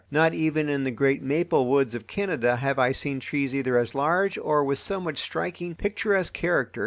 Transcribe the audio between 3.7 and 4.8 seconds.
as large or with